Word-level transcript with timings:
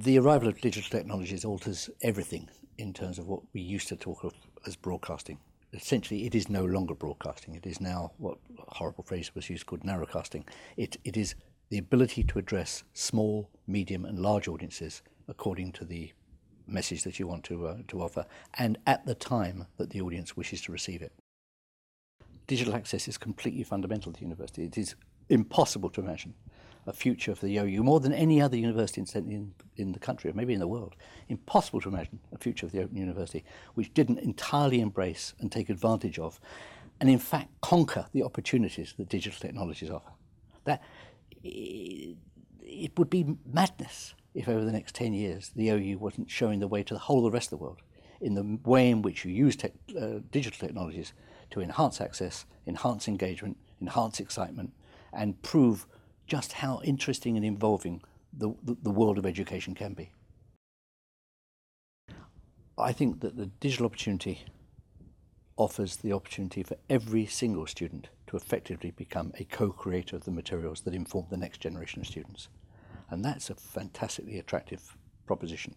The 0.00 0.16
arrival 0.16 0.46
of 0.46 0.60
digital 0.60 0.88
technologies 0.88 1.44
alters 1.44 1.90
everything 2.02 2.48
in 2.76 2.92
terms 2.92 3.18
of 3.18 3.26
what 3.26 3.40
we 3.52 3.60
used 3.60 3.88
to 3.88 3.96
talk 3.96 4.22
of 4.22 4.32
as 4.64 4.76
broadcasting. 4.76 5.40
Essentially, 5.72 6.24
it 6.24 6.36
is 6.36 6.48
no 6.48 6.64
longer 6.64 6.94
broadcasting. 6.94 7.56
It 7.56 7.66
is 7.66 7.80
now 7.80 8.12
what 8.16 8.38
horrible 8.68 9.02
phrase 9.02 9.34
was 9.34 9.50
used 9.50 9.66
called 9.66 9.82
narrowcasting. 9.82 10.44
It, 10.76 10.98
it 11.02 11.16
is 11.16 11.34
the 11.70 11.78
ability 11.78 12.22
to 12.22 12.38
address 12.38 12.84
small, 12.94 13.50
medium, 13.66 14.04
and 14.04 14.20
large 14.20 14.46
audiences 14.46 15.02
according 15.26 15.72
to 15.72 15.84
the 15.84 16.12
message 16.68 17.02
that 17.02 17.18
you 17.18 17.26
want 17.26 17.42
to, 17.46 17.66
uh, 17.66 17.78
to 17.88 18.00
offer 18.00 18.24
and 18.56 18.78
at 18.86 19.04
the 19.04 19.16
time 19.16 19.66
that 19.78 19.90
the 19.90 20.00
audience 20.00 20.36
wishes 20.36 20.62
to 20.62 20.70
receive 20.70 21.02
it. 21.02 21.12
Digital 22.46 22.76
access 22.76 23.08
is 23.08 23.18
completely 23.18 23.64
fundamental 23.64 24.12
to 24.12 24.20
the 24.20 24.24
university. 24.24 24.62
It 24.62 24.78
is 24.78 24.94
impossible 25.28 25.90
to 25.90 26.00
imagine 26.00 26.34
a 26.88 26.92
future 26.92 27.34
for 27.34 27.44
the 27.44 27.58
OU 27.58 27.82
more 27.82 28.00
than 28.00 28.12
any 28.12 28.40
other 28.40 28.56
university 28.56 29.00
in, 29.00 29.30
in, 29.30 29.54
in 29.76 29.92
the 29.92 29.98
country 29.98 30.30
or 30.30 30.32
maybe 30.32 30.54
in 30.54 30.58
the 30.58 30.66
world. 30.66 30.96
Impossible 31.28 31.80
to 31.82 31.88
imagine 31.90 32.18
a 32.32 32.38
future 32.38 32.64
of 32.64 32.72
the 32.72 32.82
Open 32.82 32.96
University 32.96 33.44
which 33.74 33.92
didn't 33.92 34.18
entirely 34.20 34.80
embrace 34.80 35.34
and 35.38 35.52
take 35.52 35.68
advantage 35.68 36.18
of 36.18 36.40
and 36.98 37.10
in 37.10 37.18
fact 37.18 37.48
conquer 37.60 38.06
the 38.12 38.22
opportunities 38.22 38.94
that 38.96 39.08
digital 39.08 39.38
technologies 39.38 39.90
offer. 39.90 40.10
That 40.64 40.82
it 41.42 42.98
would 42.98 43.10
be 43.10 43.36
madness 43.44 44.14
if 44.34 44.48
over 44.48 44.64
the 44.64 44.72
next 44.72 44.94
10 44.94 45.12
years 45.12 45.50
the 45.54 45.68
OU 45.68 45.98
wasn't 45.98 46.30
showing 46.30 46.58
the 46.60 46.68
way 46.68 46.82
to 46.82 46.94
the 46.94 47.00
whole 47.00 47.18
of 47.18 47.24
the 47.24 47.30
rest 47.30 47.52
of 47.52 47.58
the 47.58 47.64
world 47.64 47.82
in 48.20 48.34
the 48.34 48.58
way 48.64 48.90
in 48.90 49.02
which 49.02 49.24
you 49.24 49.32
use 49.32 49.56
te 49.56 49.68
uh, 50.00 50.20
digital 50.30 50.66
technologies 50.66 51.12
to 51.50 51.60
enhance 51.60 52.00
access, 52.00 52.46
enhance 52.66 53.08
engagement, 53.08 53.56
enhance 53.80 54.20
excitement, 54.20 54.72
and 55.12 55.40
prove 55.42 55.86
just 56.28 56.52
how 56.52 56.80
interesting 56.84 57.36
and 57.36 57.44
involving 57.44 58.02
the, 58.32 58.54
the, 58.62 58.76
the 58.82 58.90
world 58.90 59.18
of 59.18 59.26
education 59.26 59.74
can 59.74 59.94
be. 59.94 60.12
I 62.76 62.92
think 62.92 63.20
that 63.20 63.36
the 63.36 63.46
digital 63.46 63.86
opportunity 63.86 64.44
offers 65.56 65.96
the 65.96 66.12
opportunity 66.12 66.62
for 66.62 66.76
every 66.88 67.26
single 67.26 67.66
student 67.66 68.08
to 68.28 68.36
effectively 68.36 68.92
become 68.92 69.32
a 69.38 69.44
co-creator 69.44 70.14
of 70.14 70.24
the 70.24 70.30
materials 70.30 70.82
that 70.82 70.94
inform 70.94 71.26
the 71.30 71.36
next 71.36 71.58
generation 71.58 72.00
of 72.00 72.06
students. 72.06 72.48
And 73.10 73.24
that's 73.24 73.50
a 73.50 73.54
fantastically 73.56 74.38
attractive 74.38 74.96
proposition. 75.26 75.74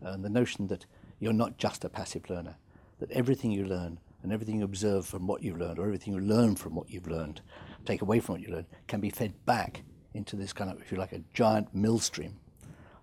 And 0.00 0.24
the 0.24 0.28
notion 0.28 0.68
that 0.68 0.86
you're 1.18 1.32
not 1.32 1.58
just 1.58 1.84
a 1.84 1.88
passive 1.88 2.30
learner, 2.30 2.56
that 3.00 3.10
everything 3.10 3.50
you 3.50 3.64
learn 3.64 3.98
and 4.22 4.32
everything 4.32 4.58
you 4.58 4.64
observe 4.64 5.06
from 5.06 5.26
what 5.26 5.42
you've 5.42 5.58
learned 5.58 5.78
or 5.78 5.84
everything 5.84 6.14
you 6.14 6.20
learn 6.20 6.56
from 6.56 6.74
what 6.74 6.90
you've 6.90 7.06
learned, 7.06 7.40
take 7.84 8.02
away 8.02 8.20
from 8.20 8.36
what 8.36 8.42
you 8.42 8.52
learned, 8.52 8.66
can 8.86 9.00
be 9.00 9.10
fed 9.10 9.32
back 9.44 9.82
into 10.14 10.36
this 10.36 10.52
kind 10.52 10.70
of, 10.70 10.80
if 10.80 10.90
you 10.90 10.98
like, 10.98 11.12
a 11.12 11.22
giant 11.34 11.74
millstream 11.74 12.36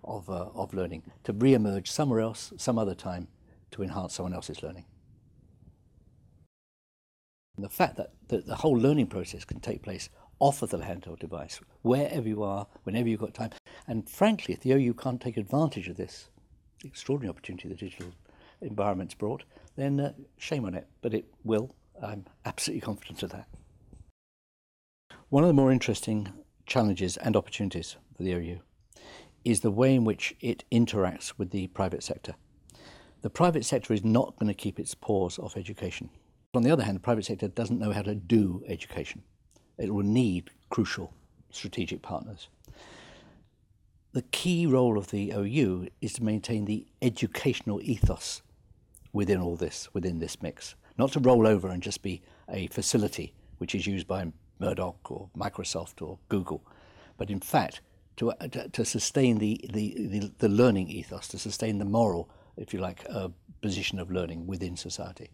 of, 0.02 0.28
uh, 0.28 0.48
of 0.54 0.74
learning 0.74 1.02
to 1.24 1.32
re-emerge 1.32 1.90
somewhere 1.90 2.20
else, 2.20 2.52
some 2.56 2.78
other 2.78 2.94
time, 2.94 3.28
to 3.70 3.82
enhance 3.82 4.14
someone 4.14 4.34
else's 4.34 4.62
learning. 4.62 4.84
And 7.56 7.64
the 7.64 7.70
fact 7.70 7.96
that, 7.96 8.12
that 8.28 8.46
the 8.46 8.56
whole 8.56 8.76
learning 8.76 9.06
process 9.06 9.44
can 9.44 9.60
take 9.60 9.82
place 9.82 10.08
off 10.40 10.62
of 10.62 10.70
the 10.70 10.78
handheld 10.78 11.20
device, 11.20 11.60
wherever 11.82 12.28
you 12.28 12.42
are, 12.42 12.66
whenever 12.82 13.08
you've 13.08 13.20
got 13.20 13.34
time. 13.34 13.50
And 13.86 14.08
frankly, 14.08 14.54
if 14.54 14.60
the 14.60 14.72
OU 14.72 14.94
can't 14.94 15.20
take 15.20 15.36
advantage 15.36 15.88
of 15.88 15.96
this 15.96 16.28
extraordinary 16.84 17.30
opportunity 17.30 17.68
the 17.68 17.74
digital 17.74 18.12
environment's 18.60 19.14
brought, 19.14 19.44
then 19.76 20.00
uh, 20.00 20.12
shame 20.38 20.64
on 20.64 20.74
it. 20.74 20.86
But 21.02 21.14
it 21.14 21.26
will. 21.44 21.74
I'm 22.02 22.26
absolutely 22.44 22.80
confident 22.80 23.22
of 23.22 23.30
that. 23.30 23.48
One 25.28 25.44
of 25.44 25.48
the 25.48 25.54
more 25.54 25.72
interesting 25.72 26.32
challenges 26.66 27.16
and 27.16 27.36
opportunities 27.36 27.96
for 28.16 28.22
the 28.22 28.32
OU 28.32 28.60
is 29.44 29.60
the 29.60 29.70
way 29.70 29.94
in 29.94 30.04
which 30.04 30.34
it 30.40 30.64
interacts 30.72 31.34
with 31.36 31.50
the 31.50 31.66
private 31.68 32.02
sector. 32.02 32.34
The 33.22 33.30
private 33.30 33.64
sector 33.64 33.92
is 33.92 34.04
not 34.04 34.36
going 34.38 34.48
to 34.48 34.54
keep 34.54 34.78
its 34.78 34.94
paws 34.94 35.38
off 35.38 35.56
education. 35.56 36.10
On 36.54 36.62
the 36.62 36.70
other 36.70 36.84
hand, 36.84 36.96
the 36.96 37.00
private 37.00 37.24
sector 37.24 37.48
doesn't 37.48 37.80
know 37.80 37.92
how 37.92 38.02
to 38.02 38.14
do 38.14 38.62
education. 38.66 39.22
It 39.78 39.92
will 39.92 40.04
need 40.04 40.50
crucial 40.70 41.12
strategic 41.50 42.00
partners. 42.00 42.48
The 44.12 44.22
key 44.22 44.66
role 44.66 44.96
of 44.96 45.10
the 45.10 45.32
OU 45.32 45.88
is 46.00 46.12
to 46.14 46.24
maintain 46.24 46.64
the 46.64 46.86
educational 47.02 47.80
ethos 47.82 48.42
within 49.14 49.40
all 49.40 49.56
this, 49.56 49.88
within 49.94 50.18
this 50.18 50.42
mix. 50.42 50.74
Not 50.98 51.12
to 51.12 51.20
roll 51.20 51.46
over 51.46 51.68
and 51.68 51.82
just 51.82 52.02
be 52.02 52.20
a 52.50 52.66
facility 52.66 53.32
which 53.56 53.74
is 53.74 53.86
used 53.86 54.06
by 54.06 54.30
Murdoch 54.58 55.10
or 55.10 55.30
Microsoft 55.34 56.02
or 56.02 56.18
Google, 56.28 56.62
but 57.16 57.30
in 57.30 57.40
fact 57.40 57.80
to, 58.16 58.32
uh, 58.32 58.48
to, 58.48 58.68
to 58.68 58.84
sustain 58.84 59.38
the, 59.38 59.58
the, 59.72 59.94
the, 59.96 60.32
the, 60.38 60.48
learning 60.48 60.88
ethos, 60.88 61.28
to 61.28 61.38
sustain 61.38 61.78
the 61.78 61.84
moral, 61.84 62.28
if 62.56 62.74
you 62.74 62.80
like, 62.80 63.04
uh, 63.08 63.28
position 63.62 63.98
of 63.98 64.10
learning 64.10 64.46
within 64.46 64.76
society. 64.76 65.30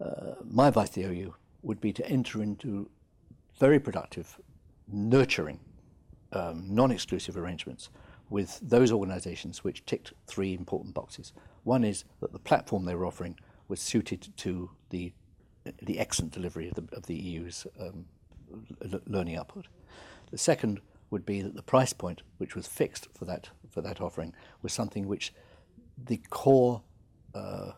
Uh, 0.00 0.34
my 0.44 0.68
advice 0.68 0.90
to 0.90 1.00
the 1.00 1.06
OU 1.06 1.34
would 1.62 1.80
be 1.80 1.92
to 1.92 2.06
enter 2.08 2.42
into 2.42 2.88
very 3.58 3.78
productive, 3.78 4.40
nurturing, 4.88 5.60
um, 6.32 6.64
non-exclusive 6.68 7.36
arrangements 7.36 7.90
with 8.34 8.58
those 8.60 8.90
organisations 8.90 9.62
which 9.62 9.86
ticked 9.86 10.12
three 10.26 10.54
important 10.54 10.92
boxes. 10.92 11.32
One 11.62 11.84
is 11.84 12.04
that 12.18 12.32
the 12.32 12.40
platform 12.40 12.84
they 12.84 12.96
were 12.96 13.06
offering 13.06 13.38
was 13.68 13.78
suited 13.80 14.36
to 14.38 14.70
the 14.90 15.12
the 15.80 15.98
excellent 15.98 16.32
delivery 16.32 16.68
of 16.68 16.74
the, 16.74 16.96
of 16.96 17.06
the 17.06 17.16
OU's 17.16 17.66
um, 17.80 18.04
learning 19.06 19.36
output. 19.36 19.66
The 20.30 20.36
second 20.36 20.80
would 21.10 21.24
be 21.24 21.40
that 21.42 21.54
the 21.54 21.62
price 21.62 21.92
point, 21.92 22.22
which 22.38 22.56
was 22.56 22.66
fixed 22.66 23.06
for 23.14 23.24
that 23.26 23.50
for 23.70 23.80
that 23.82 24.00
offering, 24.00 24.34
was 24.62 24.72
something 24.72 25.06
which 25.06 25.32
the 25.96 26.20
core 26.28 26.82
uh, 27.36 27.70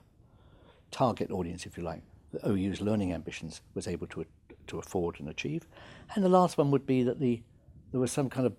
target 0.90 1.30
audience, 1.30 1.66
if 1.66 1.76
you 1.76 1.84
like, 1.84 2.02
the 2.32 2.48
OU's 2.48 2.80
learning 2.80 3.12
ambitions 3.12 3.60
was 3.74 3.86
able 3.86 4.06
to, 4.06 4.24
to 4.68 4.78
afford 4.78 5.20
and 5.20 5.28
achieve. 5.28 5.68
And 6.14 6.24
the 6.24 6.30
last 6.30 6.56
one 6.56 6.70
would 6.70 6.86
be 6.86 7.02
that 7.02 7.20
the, 7.20 7.42
there 7.92 8.00
was 8.00 8.10
some 8.10 8.30
kind 8.30 8.46
of 8.46 8.54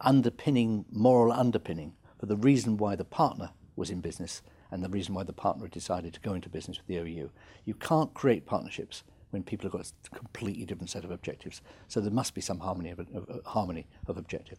underpinning, 0.00 0.84
moral 0.90 1.32
underpinning 1.32 1.94
for 2.18 2.26
the 2.26 2.36
reason 2.36 2.76
why 2.76 2.96
the 2.96 3.04
partner 3.04 3.50
was 3.76 3.90
in 3.90 4.00
business 4.00 4.42
and 4.70 4.82
the 4.82 4.88
reason 4.88 5.14
why 5.14 5.22
the 5.22 5.32
partner 5.32 5.68
decided 5.68 6.12
to 6.14 6.20
go 6.20 6.34
into 6.34 6.48
business 6.48 6.78
with 6.78 6.86
the 6.86 6.96
OU. 6.96 7.30
You 7.64 7.74
can't 7.74 8.12
create 8.14 8.46
partnerships 8.46 9.04
when 9.30 9.42
people 9.42 9.64
have 9.64 9.72
got 9.72 9.92
a 10.12 10.16
completely 10.16 10.64
different 10.64 10.90
set 10.90 11.04
of 11.04 11.10
objectives. 11.10 11.60
So 11.88 12.00
there 12.00 12.10
must 12.10 12.34
be 12.34 12.40
some 12.40 12.60
harmony 12.60 12.90
of, 12.90 13.00
of, 13.00 13.28
of 13.28 13.44
harmony 13.44 13.86
of 14.06 14.16
objective. 14.16 14.58